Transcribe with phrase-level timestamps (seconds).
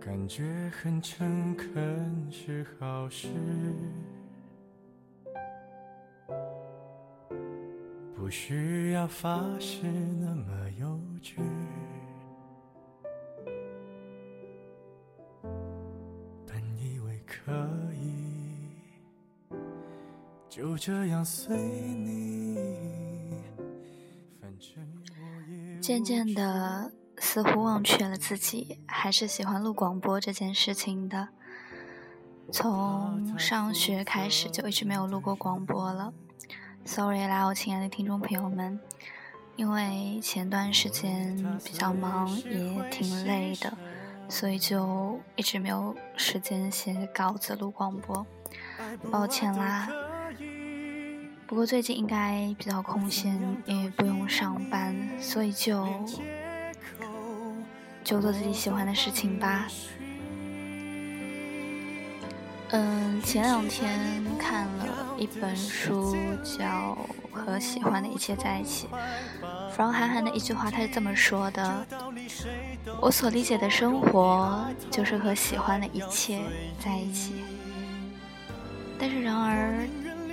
[0.00, 3.28] 感觉很诚恳是好事，
[8.14, 9.86] 不需要发誓
[10.20, 10.86] 那么幼
[11.22, 11.34] 稚。
[17.28, 17.52] 可
[17.94, 19.54] 以
[20.48, 22.56] 就这样随你，
[24.40, 24.82] 反正
[25.20, 26.90] 我也渐渐的。
[27.20, 31.30] 似乎忘却了自己还是喜欢录广播这件事情的。
[32.52, 36.12] 从上学开始就一直没有录过广播了。
[36.84, 38.78] Sorry 啦，我亲爱的听众朋友们，
[39.56, 43.76] 因为前段时间比较忙，也挺累的，
[44.28, 48.26] 所以就一直没有时间写稿子录广播，
[49.10, 49.88] 抱歉啦。
[51.46, 55.86] 不过最近应该比较空闲，也不用上班，所以就。
[58.04, 59.66] 就做自己喜欢的事情吧。
[62.70, 66.98] 嗯，前两天看了一本书，叫
[67.32, 68.86] 《和喜欢的一切在一起》。
[69.72, 71.86] from 韩寒的一句话，他是这么说的
[73.00, 76.42] ：“我所理解的生活，就是和喜欢的一切
[76.78, 77.42] 在一起。”
[79.00, 79.88] 但是，然而，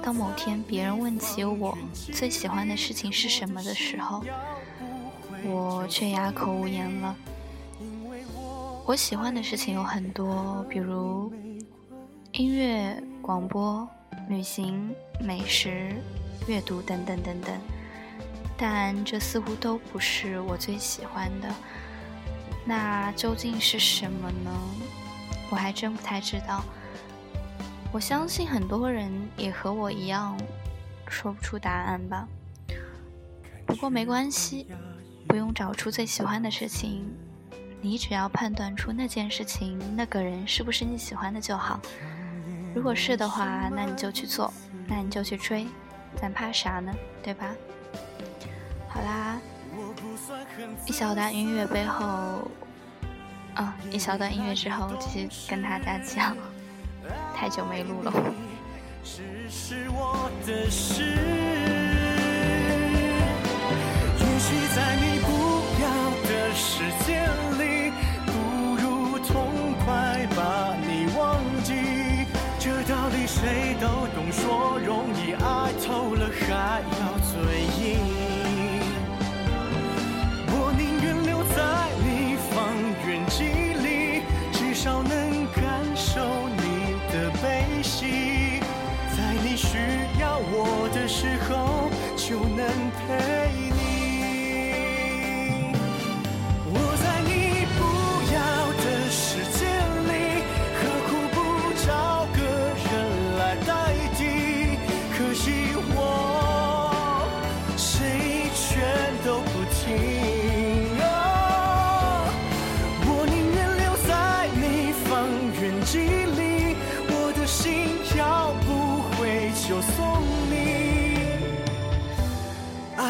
[0.00, 1.76] 当某天别人问起我
[2.12, 4.22] 最喜欢的事情是什么的时候，
[5.44, 7.16] 我却哑口无言了。
[8.86, 11.32] 我喜欢的事情有很多，比如
[12.40, 13.86] 音乐、广播、
[14.30, 15.94] 旅行、美食、
[16.46, 17.54] 阅读等等等等，
[18.56, 21.54] 但这似乎都不是我最喜欢的。
[22.64, 24.50] 那究竟是什么呢？
[25.50, 26.64] 我还真不太知道。
[27.92, 30.34] 我相信很多人也和我一样
[31.10, 32.26] 说不出答案吧。
[33.66, 34.66] 不过没关系，
[35.28, 37.06] 不用找出最喜欢的事情。
[37.82, 41.78] 你只要判断出那件事情、那个人是不是你喜欢的就好。
[42.74, 44.52] 如果是的话，那你就去做，
[44.86, 45.66] 那你就去追，
[46.16, 46.92] 咱怕啥呢？
[47.22, 47.46] 对吧？
[48.88, 49.38] 好啦，
[50.86, 52.48] 一小段音乐背后，
[53.54, 56.34] 啊，一小段音乐之后，继续跟大家讲。
[57.34, 58.12] 太久没录了。
[73.32, 78.09] 谁都懂，说容易，爱透了还要嘴硬。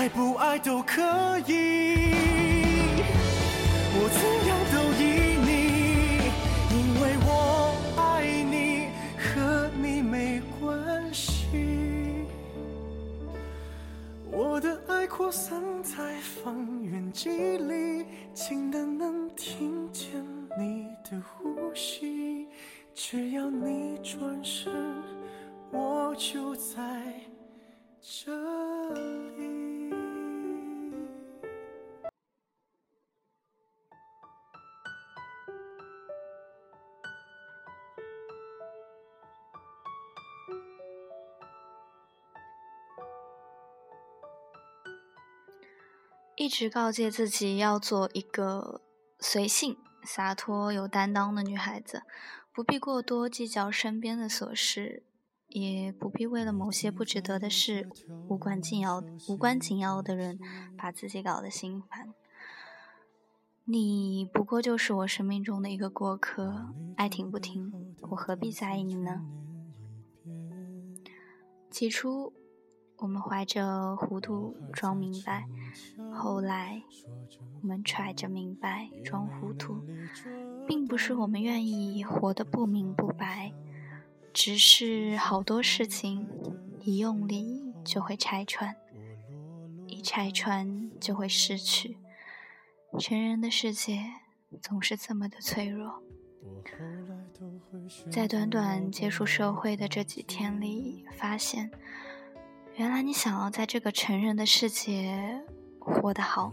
[0.01, 1.03] 爱不爱都可
[1.47, 2.15] 以，
[3.93, 5.03] 我怎样都依
[5.45, 5.51] 你，
[6.73, 7.29] 因为我
[8.01, 8.01] 爱
[8.43, 8.89] 你，
[9.19, 12.25] 和你没关系。
[14.33, 17.29] 我的爱扩散在方圆几
[17.59, 20.25] 里，近的能听见
[20.59, 22.49] 你的呼吸。
[22.95, 24.73] 只要你转身，
[25.71, 27.13] 我就在
[28.01, 28.33] 这
[28.95, 29.60] 里。
[46.51, 48.81] 一直告诫自己要做一个
[49.21, 52.03] 随性、洒脱、有担当的女孩子，
[52.53, 55.05] 不必过多计较身边的琐事，
[55.47, 57.89] 也不必为了某些不值得的事、
[58.29, 60.41] 无关紧要、无关紧要的人
[60.77, 62.13] 把自己搞得心烦。
[63.63, 69.25] 你不过就是我生命中的一个过客，爱听不听，我何必在意你呢？
[71.71, 72.33] 起初。
[73.01, 75.47] 我们怀着糊涂装明白，
[76.13, 76.83] 后来
[77.63, 79.83] 我们揣着明白装糊涂。
[80.69, 83.53] 并不是我们愿意活得不明不白，
[84.33, 86.29] 只是好多事情
[86.79, 88.77] 一用力就会拆穿，
[89.89, 91.99] 一拆穿就会失去。
[93.01, 93.99] 成人的世界
[94.63, 96.01] 总是这么的脆弱。
[98.09, 101.71] 在短短接触社会的这几天里，发现，
[102.81, 105.39] 原来你想要在这个成人的世界
[105.79, 106.51] 活得好，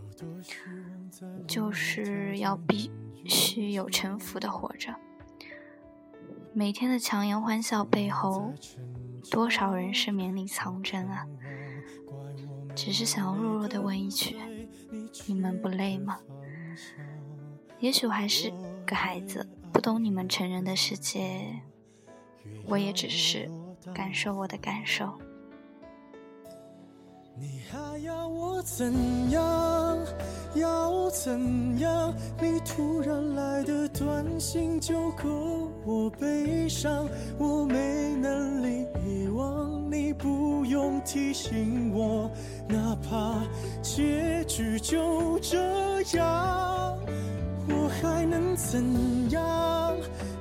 [1.47, 2.91] 就是要必
[3.23, 4.93] 须有城府的活着。
[6.51, 8.51] 每天的强颜欢笑背后，
[9.31, 11.25] 多少人是绵里藏针啊？
[12.75, 14.35] 只是想要弱弱的问一句：
[15.27, 16.19] 你们不累吗？
[17.79, 18.51] 也许我还是
[18.85, 19.47] 个孩子。
[19.71, 21.61] 不懂你们成人的世界，
[22.65, 23.49] 我也只是
[23.93, 25.17] 感受我的感受。
[27.39, 29.97] 你还要我怎样？
[30.55, 32.11] 要怎样？
[32.41, 37.07] 你突然来的短信就够我悲伤，
[37.37, 42.27] 我没能力遗忘，你不用提醒我，
[42.67, 43.43] 哪怕
[43.83, 46.97] 结局就这样。
[47.69, 49.95] 我还能怎样？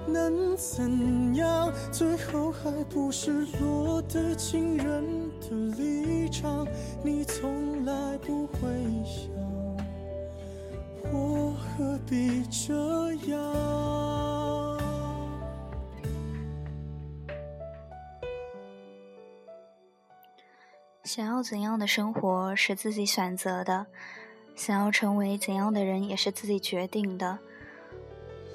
[0.06, 1.70] 能怎样？
[1.92, 5.04] 最后还不是落得情人
[5.48, 6.66] 的立场？
[7.02, 8.58] 你从来不会
[9.04, 9.30] 想，
[11.12, 12.74] 我何必这
[13.30, 14.78] 样？
[21.04, 23.86] 想要怎样的生活是自己选择的。
[24.56, 27.38] 想要成为怎样的人也是自己决定的，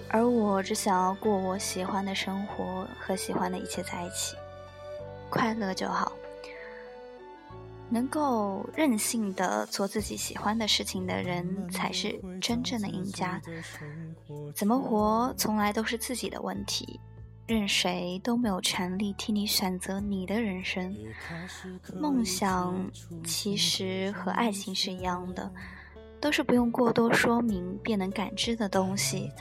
[0.10, 4.36] 而我只想要过我喜欢的生活，和喜欢的一切在一起，
[5.30, 6.12] 快乐就好。
[7.92, 13.40] 能够任性的做自己喜欢的事情的人，才是真正的赢家。
[14.56, 17.00] 怎么活，从来都是自己的问题，
[17.46, 20.96] 任谁都没有权利替你选择你的人生。
[22.00, 22.90] 梦想
[23.26, 25.52] 其实和爱情是一样的。
[26.22, 29.32] 都是不用过多说明便能感知的东西。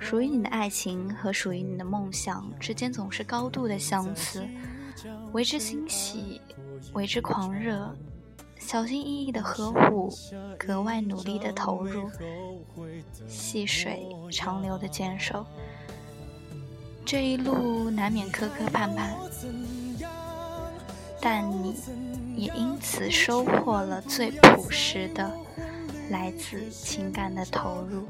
[0.00, 4.44] 属于你的爱情和属于你的梦想之间总是高度的相似，
[5.32, 6.40] 为之欣喜，
[6.92, 7.94] 为之狂热，
[8.58, 10.10] 小心翼翼的呵护，
[10.58, 12.10] 格外努力的投入，
[13.26, 15.44] 细水长流的坚守。
[17.04, 19.14] 这一路难免磕磕绊绊，
[21.20, 21.74] 但你
[22.36, 25.30] 也因此收获了最朴实的。
[26.08, 28.06] 来自情感的投入，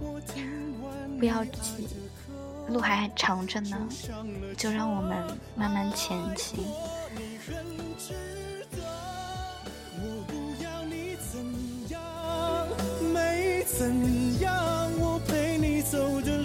[1.18, 1.88] 不要急，
[2.68, 3.76] 路还很长着呢，
[4.56, 6.58] 就让我们慢慢前行。
[13.78, 16.35] 怎样，我陪你走的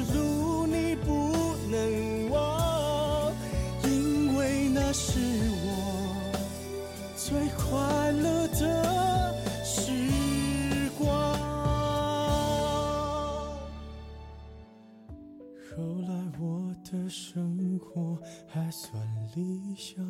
[19.75, 20.05] 想，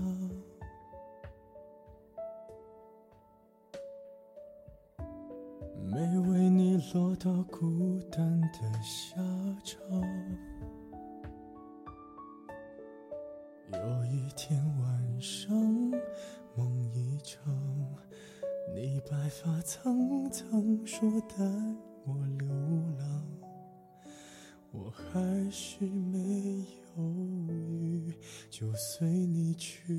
[5.85, 9.15] 没为你落到孤单的下
[9.63, 9.79] 场。
[13.73, 15.55] 有一天晚上，
[16.55, 17.41] 梦一场，
[18.75, 21.35] 你白发苍苍，说带
[22.05, 22.47] 我流
[22.97, 23.25] 浪，
[24.71, 26.65] 我还是没
[26.97, 27.03] 犹
[27.47, 28.13] 豫，
[28.49, 29.20] 就随
[29.61, 29.93] 去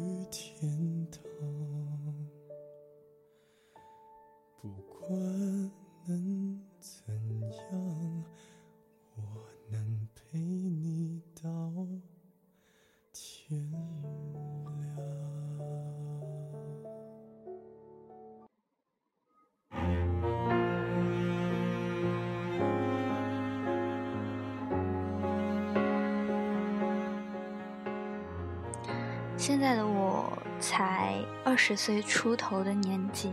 [29.43, 33.33] 现在的我才二十岁出头的年纪，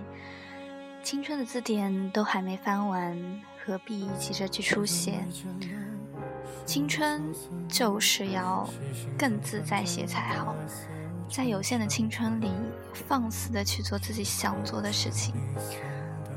[1.03, 3.15] 青春的字典都还没翻完，
[3.63, 5.23] 何必急着去书写？
[6.65, 7.21] 青春
[7.67, 8.67] 就是要
[9.19, 10.55] 更自在些才好，
[11.29, 12.49] 在有限的青春里，
[12.91, 15.35] 放肆的去做自己想做的事情，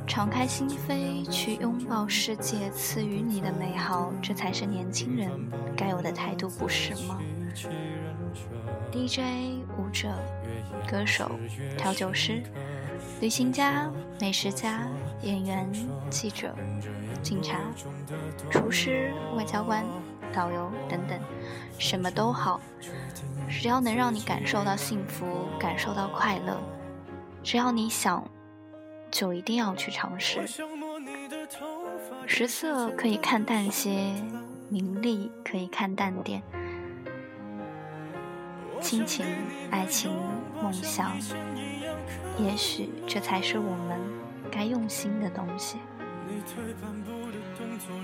[0.06, 5.30] 敞开心扉去拥抱世界赐予你的美好，这才是年轻人
[5.74, 7.18] 该有的态度，不是吗
[8.90, 9.20] ？DJ、
[9.78, 10.08] 舞者、
[10.90, 11.30] 歌手、
[11.76, 12.42] 调酒师、
[13.20, 13.90] 旅行家、
[14.20, 14.88] 美食家、
[15.22, 15.70] 演员、
[16.10, 16.54] 记者、
[17.22, 17.58] 警察、
[18.50, 19.84] 厨师、外交官、
[20.32, 21.18] 导游等等，
[21.78, 22.60] 什么都好，
[23.48, 26.60] 只要能让你感受到幸福，感受到快乐，
[27.42, 28.24] 只要你想，
[29.10, 30.46] 就一定要去尝试。
[32.26, 34.14] 食色可以看淡些，
[34.68, 36.42] 名利可以看淡点，
[38.92, 39.24] 亲情、
[39.70, 40.14] 爱情、
[40.62, 41.16] 梦想，
[42.36, 43.98] 也许这才是我们
[44.50, 45.78] 该用心的东西。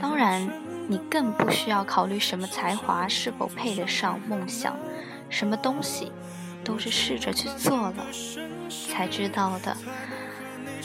[0.01, 0.51] 当然，
[0.89, 4.75] 你更不需要考虑什么才华是否配得上梦想，
[5.29, 6.11] 什么东西
[6.65, 8.07] 都是试着去做了
[8.89, 9.77] 才知道的。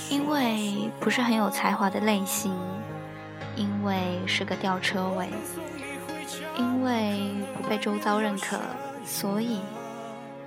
[0.10, 2.54] 因为不是很有才华的类型，
[3.56, 5.30] 因为是个吊车尾，
[6.58, 8.60] 因为不被周遭认可，
[9.06, 9.62] 所以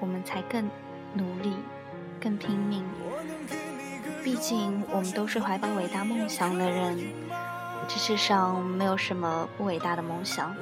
[0.00, 0.68] 我们才更
[1.14, 1.54] 努力、
[2.20, 2.84] 更拼命。
[4.22, 6.98] 毕竟，我们都是怀抱伟大梦想的人。
[7.88, 10.56] 这世上没有什么不伟大的梦想，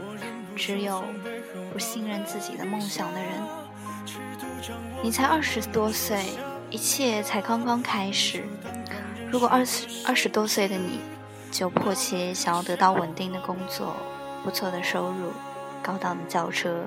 [0.54, 1.02] 只有
[1.72, 3.32] 不信任自己的梦想的人。
[5.02, 6.22] 你才二十多岁，
[6.70, 8.44] 一切才刚刚开始。
[9.30, 11.00] 如果二十二十多岁的你
[11.50, 13.96] 就迫切想要得到稳定的工作、
[14.44, 15.32] 不错的收入、
[15.82, 16.84] 高档的轿车，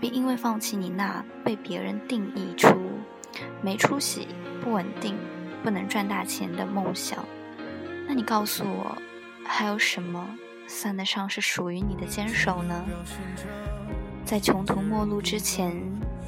[0.00, 2.74] 并因为放弃你那被别人定义出
[3.60, 4.28] 没出息、
[4.62, 5.16] 不稳定。
[5.62, 7.22] 不能赚大钱的梦想，
[8.08, 8.96] 那你告诉我，
[9.44, 10.26] 还有什么
[10.66, 12.82] 算得上是属于你的坚守呢？
[14.24, 15.76] 在穷途末路之前，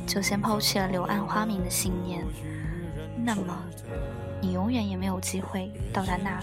[0.07, 2.23] 就先抛弃了柳暗花明的信念，
[3.25, 3.59] 那么
[4.39, 6.39] 你永远也没有机会到达那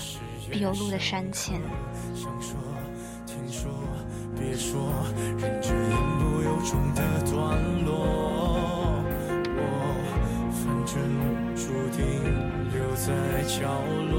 [0.50, 1.62] 必有路的山前。
[4.40, 4.80] 别说，
[5.38, 9.04] 忍着言不由衷的段落，
[9.56, 9.62] 我
[10.54, 10.96] 反正
[11.56, 12.00] 注定
[12.72, 13.08] 留在
[13.44, 13.70] 角
[14.10, 14.16] 落。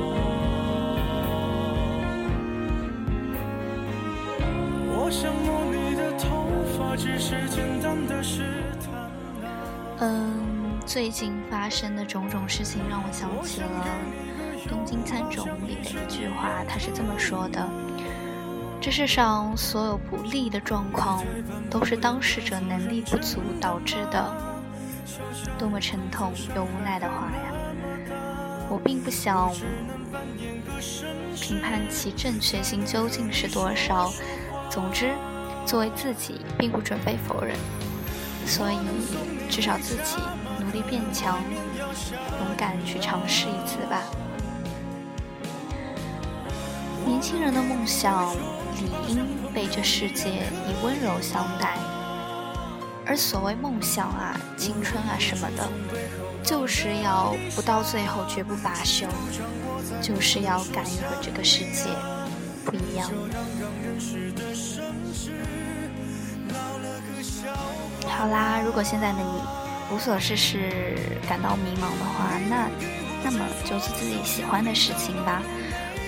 [4.93, 6.29] 我想摸你的头
[6.77, 8.43] 发，只是简单的试
[8.81, 9.11] 探。
[10.01, 13.67] 嗯，最近发生的种种事情让我想起了
[14.69, 17.67] 《东京喰种》里的一句话，他是这么说的。
[18.81, 21.23] 这世上所有不利的状况，
[21.69, 24.35] 都是当事者能力不足导致的。”
[25.59, 27.53] 多么沉痛又无奈的话呀！
[28.71, 29.53] 我并不想
[31.35, 34.11] 评判其正确性究竟是多少。
[34.71, 35.13] 总之，
[35.67, 37.55] 作为自己，并不准备否认。
[38.47, 38.79] 所以，
[39.51, 40.17] 至少自己
[40.59, 41.39] 努力变强，
[42.39, 44.01] 勇敢去尝试一次吧。
[47.11, 48.33] 年轻人的梦想，
[48.77, 51.77] 理应被这世界以温柔相待。
[53.05, 55.69] 而所谓梦想啊、青春啊什么的，
[56.45, 59.09] 就是要不到最后绝不罢休，
[60.01, 61.91] 就是要敢于和这个世界
[62.65, 63.11] 不一样。
[68.07, 69.43] 好啦，如果现在的你
[69.93, 70.97] 无所事事、
[71.29, 72.69] 感到迷茫的话，那
[73.25, 75.43] 那么就做自己喜欢的事情吧，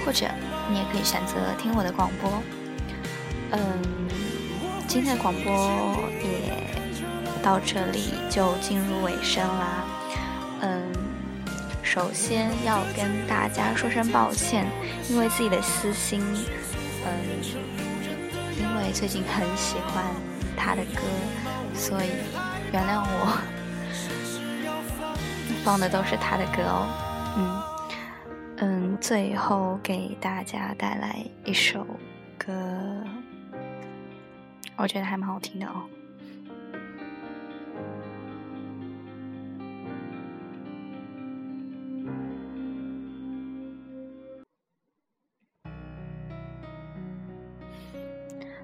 [0.04, 0.26] 或者
[0.70, 2.42] 你也可以选择听我的广播。
[3.52, 3.60] 嗯，
[4.86, 6.62] 今天的广播也。
[7.42, 9.84] 到这里就进入尾声啦，
[10.60, 10.80] 嗯，
[11.82, 14.64] 首先要跟大家说声抱歉，
[15.10, 16.20] 因为自己的私心，
[17.04, 17.10] 嗯，
[18.56, 20.04] 因为最近很喜欢
[20.56, 21.02] 他的歌，
[21.74, 22.10] 所以
[22.72, 23.36] 原谅我，
[25.66, 26.86] 放的都是他的歌哦，
[27.36, 27.60] 嗯
[28.64, 31.84] 嗯，最后给大家带来一首
[32.38, 32.54] 歌，
[34.76, 35.82] 我觉得还蛮好听的哦。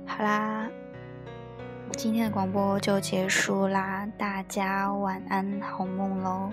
[0.07, 0.71] 好啦，
[1.97, 6.53] 今天的广播就结束啦，大家晚安，好梦喽。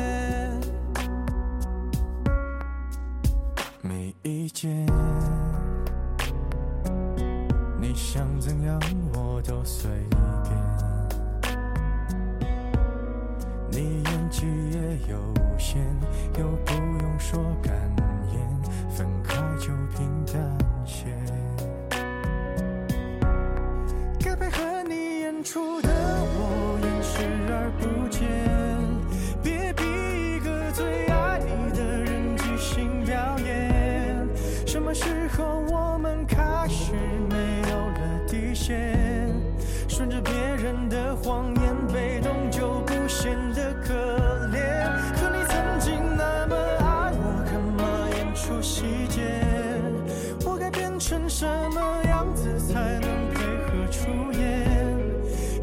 [52.21, 54.69] 样子才能配合出演？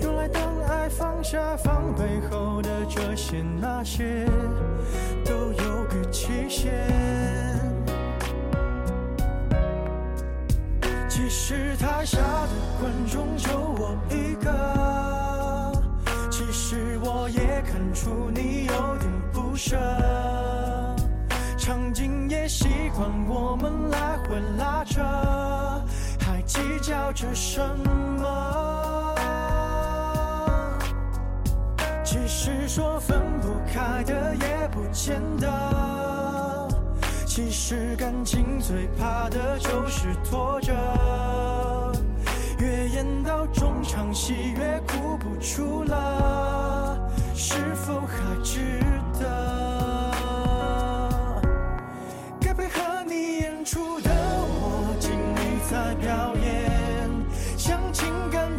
[0.00, 4.26] 原来当爱放下防备后的这些那些，
[5.24, 6.72] 都有个期限。
[11.08, 12.50] 其实台下的
[12.80, 15.72] 观众就我一个，
[16.28, 19.76] 其实我也看出你有点不舍。
[21.56, 25.00] 场景也习惯我们来回拉扯，
[26.48, 27.60] 计较着什
[28.18, 29.14] 么？
[32.02, 36.68] 其实说分不开的也不见得。
[37.26, 40.72] 其实感情最怕的就是拖着，
[42.58, 46.98] 越演到中场戏越哭不出了，
[47.34, 48.80] 是否还值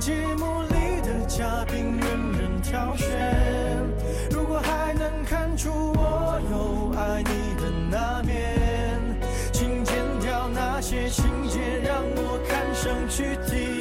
[0.10, 3.06] 节目里的嘉宾任人挑选。
[4.32, 9.00] 如果还能看出我有爱你的那面，
[9.52, 13.79] 请剪掉那些情节，让我看上去体